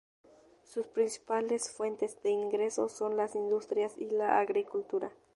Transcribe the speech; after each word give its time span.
Sus 0.63 0.87
principales 0.87 1.69
fuentes 1.69 2.19
de 2.23 2.31
ingresos 2.31 2.91
son 2.91 3.17
la 3.17 3.29
industria 3.35 3.87
y 3.99 4.09
la 4.09 4.39
agricultura. 4.39 5.11